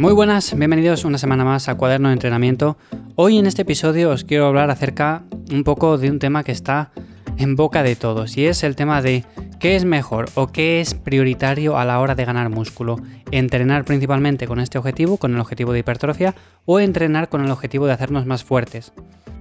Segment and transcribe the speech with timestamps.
[0.00, 2.78] Muy buenas, bienvenidos una semana más a Cuaderno de Entrenamiento.
[3.16, 6.90] Hoy en este episodio os quiero hablar acerca un poco de un tema que está
[7.36, 9.26] en boca de todos y es el tema de
[9.58, 12.96] qué es mejor o qué es prioritario a la hora de ganar músculo.
[13.30, 17.84] Entrenar principalmente con este objetivo, con el objetivo de hipertrofia o entrenar con el objetivo
[17.84, 18.94] de hacernos más fuertes.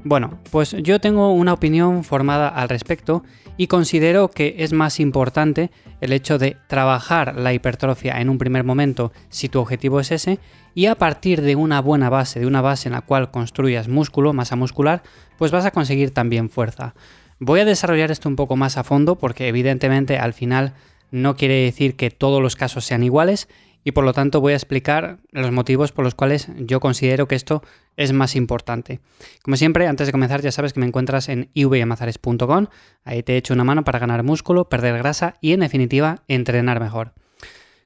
[0.03, 3.23] Bueno, pues yo tengo una opinión formada al respecto
[3.57, 8.63] y considero que es más importante el hecho de trabajar la hipertrofia en un primer
[8.63, 10.39] momento si tu objetivo es ese
[10.73, 14.31] y a partir de una buena base, de una base en la cual construyas músculo,
[14.31, 15.03] masa muscular,
[15.37, 16.95] pues vas a conseguir también fuerza.
[17.39, 20.73] Voy a desarrollar esto un poco más a fondo porque evidentemente al final
[21.11, 23.49] no quiere decir que todos los casos sean iguales
[23.83, 27.35] y por lo tanto voy a explicar los motivos por los cuales yo considero que
[27.35, 27.63] esto
[27.97, 28.99] es más importante.
[29.43, 32.67] Como siempre, antes de comenzar ya sabes que me encuentras en ivamazares.com,
[33.03, 36.79] ahí te he hecho una mano para ganar músculo, perder grasa y en definitiva entrenar
[36.79, 37.13] mejor.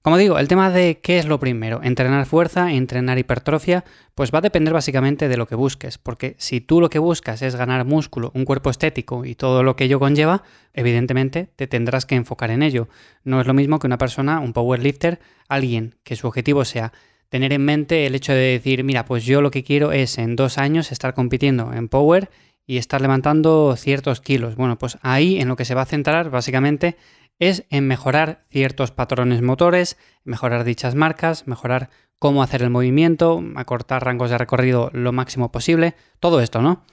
[0.04, 3.86] Como digo, el tema de qué es lo primero, entrenar fuerza, entrenar hipertrofia,
[4.16, 7.42] pues va a depender básicamente de lo que busques, porque si tú lo que buscas
[7.42, 12.06] es ganar músculo, un cuerpo estético y todo lo que ello conlleva, evidentemente te tendrás
[12.06, 12.90] que enfocar en ello.
[13.24, 16.92] No es lo mismo que una persona, un powerlifter, alguien que su objetivo sea
[17.30, 20.36] tener en mente el hecho de decir, mira, pues yo lo que quiero es en
[20.36, 22.30] dos años estar compitiendo en power
[22.66, 24.58] y estar levantando ciertos kilos.
[24.58, 26.98] Bueno, pues ahí en lo que se va a centrar básicamente
[27.40, 31.90] es en mejorar ciertos patrones motores, mejorar dichas marcas, mejorar
[32.20, 36.86] cómo hacer el movimiento, acortar rangos de recorrido lo máximo posible, todo esto, ¿no?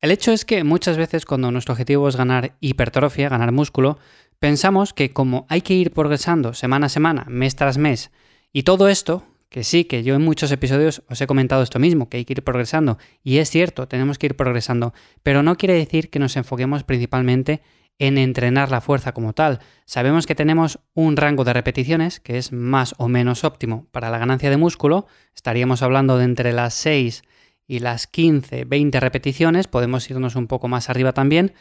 [0.00, 3.98] El hecho es que muchas veces cuando nuestro objetivo es ganar hipertrofia, ganar músculo,
[4.38, 8.10] pensamos que como hay que ir progresando semana a semana, mes tras mes,
[8.52, 12.08] y todo esto, que sí, que yo en muchos episodios os he comentado esto mismo,
[12.08, 15.74] que hay que ir progresando, y es cierto, tenemos que ir progresando, pero no quiere
[15.74, 17.60] decir que nos enfoquemos principalmente
[18.00, 19.60] en entrenar la fuerza como tal.
[19.84, 24.18] Sabemos que tenemos un rango de repeticiones que es más o menos óptimo para la
[24.18, 25.06] ganancia de músculo.
[25.36, 27.22] Estaríamos hablando de entre las 6
[27.66, 29.68] y las 15, 20 repeticiones.
[29.68, 31.52] Podemos irnos un poco más arriba también.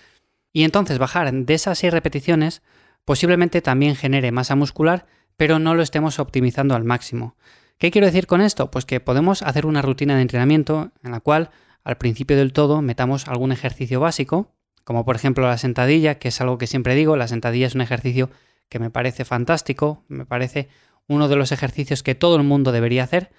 [0.54, 2.62] Y entonces bajar de esas 6 repeticiones
[3.04, 7.36] posiblemente también genere masa muscular, pero no lo estemos optimizando al máximo.
[7.78, 8.72] ¿Qué quiero decir con esto?
[8.72, 11.50] Pues que podemos hacer una rutina de entrenamiento en la cual
[11.84, 14.54] al principio del todo metamos algún ejercicio básico,
[14.84, 17.82] como por ejemplo la sentadilla, que es algo que siempre digo, la sentadilla es un
[17.82, 18.30] ejercicio
[18.70, 20.70] que me parece fantástico, me parece
[21.08, 23.32] uno de los ejercicios que todo el mundo debería hacer,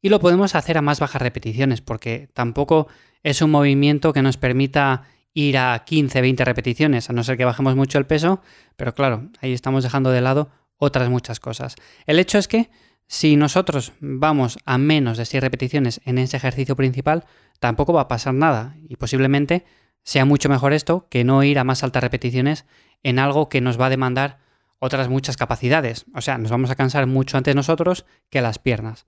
[0.00, 2.88] y lo podemos hacer a más bajas repeticiones, porque tampoco
[3.22, 5.04] es un movimiento que nos permita
[5.34, 8.42] ir a 15, 20 repeticiones, a no ser que bajemos mucho el peso,
[8.76, 11.76] pero claro, ahí estamos dejando de lado otras muchas cosas.
[12.06, 12.70] El hecho es que
[13.06, 17.24] si nosotros vamos a menos de 6 repeticiones en ese ejercicio principal,
[17.60, 19.64] tampoco va a pasar nada y posiblemente
[20.04, 22.66] sea mucho mejor esto que no ir a más altas repeticiones
[23.02, 24.38] en algo que nos va a demandar
[24.78, 26.06] otras muchas capacidades.
[26.14, 29.06] O sea, nos vamos a cansar mucho antes nosotros que las piernas.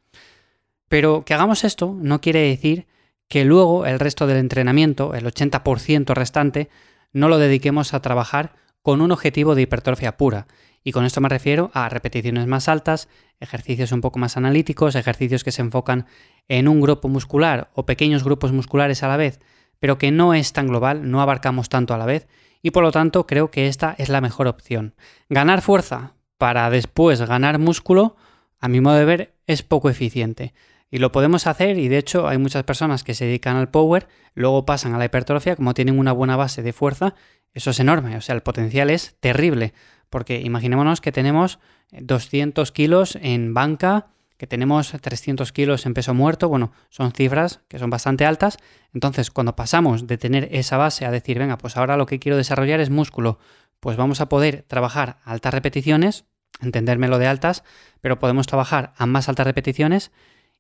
[0.88, 2.86] Pero que hagamos esto no quiere decir
[3.28, 6.68] que luego el resto del entrenamiento, el 80% restante,
[7.12, 10.46] no lo dediquemos a trabajar con un objetivo de hipertrofia pura.
[10.84, 13.08] Y con esto me refiero a repeticiones más altas,
[13.40, 16.06] ejercicios un poco más analíticos, ejercicios que se enfocan
[16.46, 19.40] en un grupo muscular o pequeños grupos musculares a la vez
[19.84, 22.26] pero que no es tan global, no abarcamos tanto a la vez,
[22.62, 24.94] y por lo tanto creo que esta es la mejor opción.
[25.28, 28.16] Ganar fuerza para después ganar músculo,
[28.58, 30.54] a mi modo de ver, es poco eficiente.
[30.90, 34.08] Y lo podemos hacer, y de hecho hay muchas personas que se dedican al power,
[34.32, 37.14] luego pasan a la hipertrofia, como tienen una buena base de fuerza,
[37.52, 39.74] eso es enorme, o sea, el potencial es terrible,
[40.08, 41.58] porque imaginémonos que tenemos
[41.92, 47.78] 200 kilos en banca, que tenemos 300 kilos en peso muerto, bueno, son cifras que
[47.78, 48.58] son bastante altas.
[48.92, 52.36] Entonces, cuando pasamos de tener esa base a decir, venga, pues ahora lo que quiero
[52.36, 53.38] desarrollar es músculo,
[53.80, 56.24] pues vamos a poder trabajar altas repeticiones,
[56.60, 57.64] entenderme lo de altas,
[58.00, 60.10] pero podemos trabajar a más altas repeticiones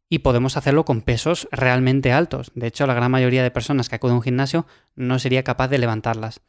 [0.08, 2.52] y podemos hacerlo con pesos realmente altos.
[2.54, 5.68] De hecho, la gran mayoría de personas que acuden a un gimnasio no sería capaz
[5.68, 6.40] de levantarlas.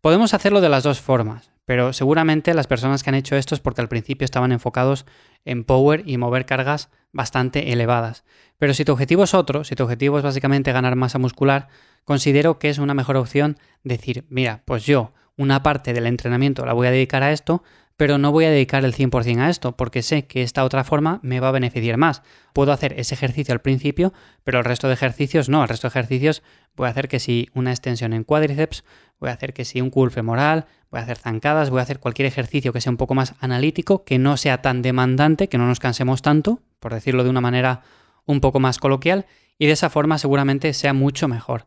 [0.00, 1.50] Podemos hacerlo de las dos formas.
[1.70, 5.06] Pero seguramente las personas que han hecho esto es porque al principio estaban enfocados
[5.44, 8.24] en power y mover cargas bastante elevadas.
[8.58, 11.68] Pero si tu objetivo es otro, si tu objetivo es básicamente ganar masa muscular,
[12.04, 16.72] considero que es una mejor opción decir, mira, pues yo una parte del entrenamiento la
[16.72, 17.62] voy a dedicar a esto,
[18.00, 21.20] pero no voy a dedicar el 100% a esto, porque sé que esta otra forma
[21.22, 22.22] me va a beneficiar más.
[22.52, 24.12] Puedo hacer ese ejercicio al principio,
[24.42, 25.62] pero el resto de ejercicios no.
[25.62, 26.42] El resto de ejercicios
[26.74, 28.84] voy a hacer que si una extensión en cuádriceps,
[29.20, 32.00] voy a hacer que si un curl femoral, voy a hacer zancadas, voy a hacer
[32.00, 35.66] cualquier ejercicio que sea un poco más analítico, que no sea tan demandante, que no
[35.66, 37.82] nos cansemos tanto, por decirlo de una manera
[38.26, 39.26] un poco más coloquial,
[39.58, 41.66] y de esa forma seguramente sea mucho mejor.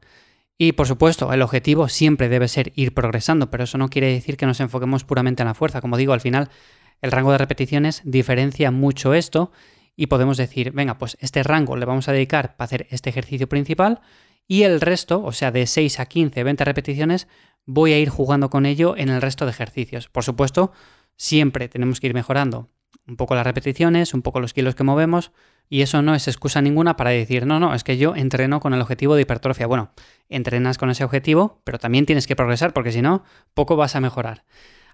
[0.58, 4.38] Y por supuesto, el objetivo siempre debe ser ir progresando, pero eso no quiere decir
[4.38, 5.82] que nos enfoquemos puramente en la fuerza.
[5.82, 6.50] Como digo, al final
[7.02, 9.52] el rango de repeticiones diferencia mucho esto
[9.96, 13.48] y podemos decir, venga, pues este rango le vamos a dedicar para hacer este ejercicio
[13.50, 14.02] principal
[14.48, 17.28] y el resto, o sea, de 6 a 15, 20 repeticiones,
[17.66, 20.10] voy a ir jugando con ello en el resto de ejercicios.
[20.10, 20.72] Por supuesto,
[21.16, 22.70] siempre tenemos que ir mejorando
[23.08, 25.32] un poco las repeticiones, un poco los kilos que movemos,
[25.70, 28.74] y eso no es excusa ninguna para decir, no, no, es que yo entreno con
[28.74, 29.68] el objetivo de hipertrofia.
[29.68, 29.92] Bueno,
[30.30, 33.24] entrenas con ese objetivo, pero también tienes que progresar, porque si no,
[33.54, 34.44] poco vas a mejorar.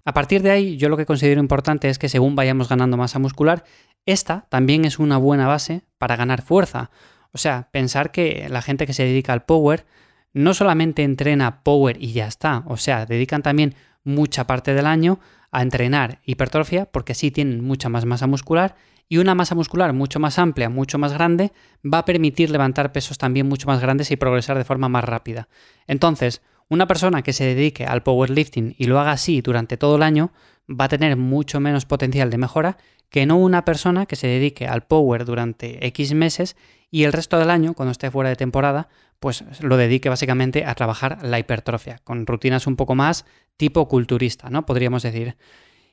[0.05, 3.19] A partir de ahí, yo lo que considero importante es que según vayamos ganando masa
[3.19, 3.63] muscular,
[4.05, 6.89] esta también es una buena base para ganar fuerza.
[7.31, 9.85] O sea, pensar que la gente que se dedica al power
[10.33, 15.19] no solamente entrena power y ya está, o sea, dedican también mucha parte del año
[15.51, 18.75] a entrenar hipertrofia porque así tienen mucha más masa muscular
[19.07, 21.51] y una masa muscular mucho más amplia, mucho más grande,
[21.83, 25.49] va a permitir levantar pesos también mucho más grandes y progresar de forma más rápida.
[25.87, 30.03] Entonces, una persona que se dedique al powerlifting y lo haga así durante todo el
[30.03, 30.31] año
[30.69, 32.77] va a tener mucho menos potencial de mejora
[33.09, 36.55] que no una persona que se dedique al power durante X meses
[36.91, 38.89] y el resto del año, cuando esté fuera de temporada,
[39.19, 43.25] pues lo dedique básicamente a trabajar la hipertrofia, con rutinas un poco más
[43.57, 44.65] tipo culturista, ¿no?
[44.65, 45.35] Podríamos decir.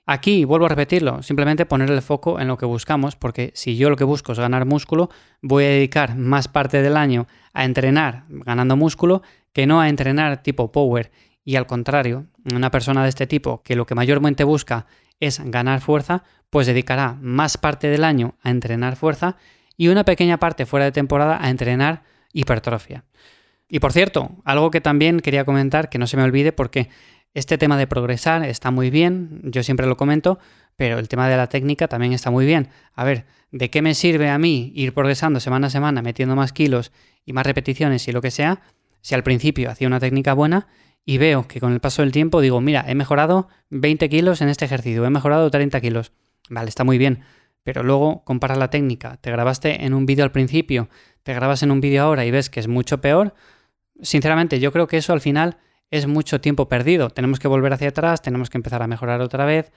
[0.09, 3.91] Aquí, vuelvo a repetirlo, simplemente poner el foco en lo que buscamos, porque si yo
[3.91, 5.11] lo que busco es ganar músculo,
[5.43, 9.23] voy a dedicar más parte del año a entrenar ganando músculo
[9.53, 11.11] que no a entrenar tipo power.
[11.45, 14.87] Y al contrario, una persona de este tipo que lo que mayormente busca
[15.21, 19.37] es ganar fuerza, pues dedicará más parte del año a entrenar fuerza
[19.77, 22.03] y una pequeña parte fuera de temporada a entrenar
[22.33, 23.05] hipertrofia.
[23.69, 26.89] Y por cierto, algo que también quería comentar, que no se me olvide, porque
[27.35, 30.39] este tema de progresar está muy bien, yo siempre lo comento,
[30.77, 32.69] pero el tema de la técnica también está muy bien.
[32.95, 36.53] A ver, ¿de qué me sirve a mí ir progresando semana a semana, metiendo más
[36.53, 36.93] kilos
[37.25, 38.61] y más repeticiones y lo que sea,
[39.01, 40.69] si al principio hacía una técnica buena
[41.06, 44.49] y veo que con el paso del tiempo digo, mira, he mejorado 20 kilos en
[44.49, 46.12] este ejercicio, he mejorado 30 kilos.
[46.50, 47.20] Vale, está muy bien,
[47.62, 50.88] pero luego comparas la técnica, te grabaste en un vídeo al principio,
[51.23, 53.35] te grabas en un vídeo ahora y ves que es mucho peor.
[54.03, 55.58] Sinceramente, yo creo que eso al final
[55.91, 57.11] es mucho tiempo perdido.
[57.11, 59.73] Tenemos que volver hacia atrás, tenemos que empezar a mejorar otra vez.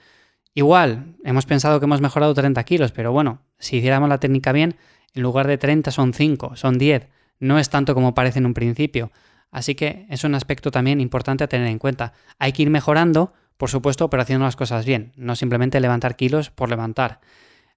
[0.52, 4.76] Igual, hemos pensado que hemos mejorado 30 kilos, pero bueno, si hiciéramos la técnica bien,
[5.14, 7.08] en lugar de 30 son 5, son 10.
[7.38, 9.12] No es tanto como parece en un principio.
[9.50, 12.12] Así que es un aspecto también importante a tener en cuenta.
[12.38, 16.50] Hay que ir mejorando, por supuesto, pero haciendo las cosas bien, no simplemente levantar kilos
[16.50, 17.20] por levantar.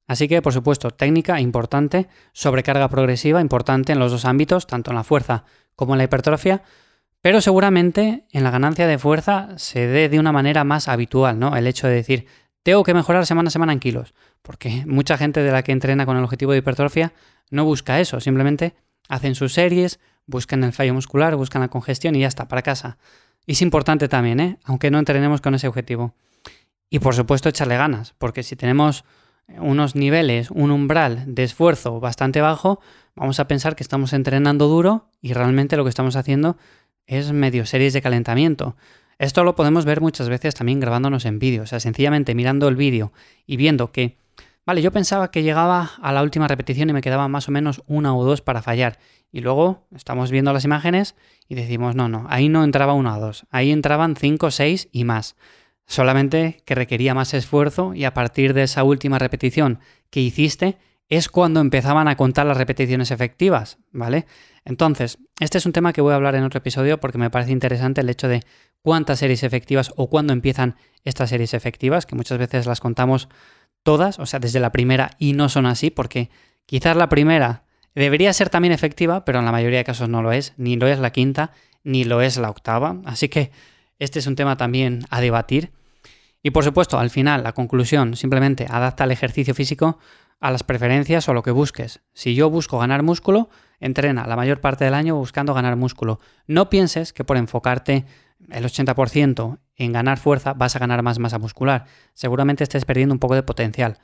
[0.08, 4.98] Así que, por supuesto, técnica importante, sobrecarga progresiva importante en los dos ámbitos, tanto en
[4.98, 6.62] la fuerza como en la hipertrofia,
[7.22, 11.56] pero seguramente en la ganancia de fuerza se dé de una manera más habitual, ¿no?
[11.56, 12.28] El hecho de decir,
[12.64, 16.06] tengo que mejorar semana a semana en kilos, porque mucha gente de la que entrena
[16.06, 17.14] con el objetivo de hipertrofia
[17.50, 18.76] no busca eso, simplemente
[19.08, 22.98] hacen sus series, buscan el fallo muscular, buscan la congestión y ya está, para casa.
[23.46, 24.58] Es importante también, ¿eh?
[24.64, 26.14] Aunque no entrenemos con ese objetivo.
[26.90, 29.04] Y por supuesto echarle ganas, porque si tenemos
[29.48, 32.80] unos niveles, un umbral de esfuerzo bastante bajo,
[33.16, 36.58] vamos a pensar que estamos entrenando duro y realmente lo que estamos haciendo
[37.06, 38.76] es medio series de calentamiento.
[39.20, 42.76] Esto lo podemos ver muchas veces también grabándonos en vídeo, o sea, sencillamente mirando el
[42.76, 43.12] vídeo
[43.46, 44.18] y viendo que,
[44.66, 47.84] vale, yo pensaba que llegaba a la última repetición y me quedaba más o menos
[47.88, 49.00] una o dos para fallar.
[49.32, 51.16] Y luego estamos viendo las imágenes
[51.48, 55.04] y decimos, no, no, ahí no entraba una o dos, ahí entraban cinco, seis y
[55.04, 55.36] más.
[55.86, 59.80] Solamente que requería más esfuerzo y a partir de esa última repetición
[60.10, 60.78] que hiciste
[61.10, 64.26] es cuando empezaban a contar las repeticiones efectivas, ¿vale?
[64.66, 67.52] Entonces, este es un tema que voy a hablar en otro episodio porque me parece
[67.52, 68.42] interesante el hecho de
[68.82, 73.30] cuántas series efectivas o cuándo empiezan estas series efectivas, que muchas veces las contamos
[73.84, 76.30] todas, o sea, desde la primera y no son así, porque
[76.66, 77.64] quizás la primera
[77.96, 80.88] debería ser también efectiva, pero en la mayoría de casos no lo es, ni lo
[80.88, 81.52] es la quinta,
[81.84, 83.52] ni lo es la octava, así que
[84.00, 85.72] este es un tema también a debatir.
[86.42, 90.00] Y por supuesto, al final, la conclusión, simplemente adapta el ejercicio físico
[90.42, 92.02] a las preferencias o a lo que busques.
[92.14, 93.50] Si yo busco ganar músculo,
[93.80, 96.20] entrena la mayor parte del año buscando ganar músculo.
[96.48, 98.06] No pienses que por enfocarte
[98.50, 101.86] el 80% en ganar fuerza vas a ganar más masa muscular.
[102.14, 103.98] Seguramente estés perdiendo un poco de potencial.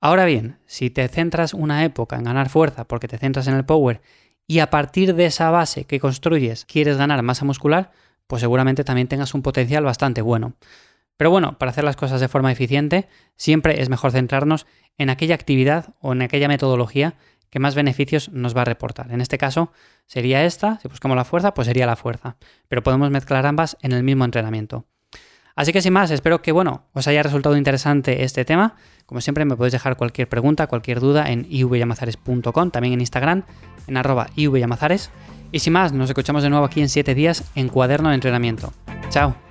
[0.00, 3.64] Ahora bien, si te centras una época en ganar fuerza porque te centras en el
[3.64, 4.02] power
[4.46, 7.90] y a partir de esa base que construyes quieres ganar masa muscular,
[8.26, 10.54] pues seguramente también tengas un potencial bastante bueno.
[11.16, 14.66] Pero bueno, para hacer las cosas de forma eficiente, siempre es mejor centrarnos
[14.98, 17.14] en aquella actividad o en aquella metodología
[17.48, 19.10] que más beneficios nos va a reportar.
[19.12, 19.72] En este caso
[20.06, 22.36] sería esta, si buscamos la fuerza, pues sería la fuerza.
[22.68, 24.84] Pero podemos mezclar ambas en el mismo entrenamiento.
[25.56, 28.76] Así que sin más, espero que bueno, os haya resultado interesante este tema.
[29.06, 33.42] Como siempre, me podéis dejar cualquier pregunta, cualquier duda en ivyamazares.com, también en Instagram,
[33.86, 35.10] en arroba ivyamazares.
[35.52, 38.72] Y sin más, nos escuchamos de nuevo aquí en 7 días en Cuaderno de Entrenamiento.
[39.08, 39.45] Chao.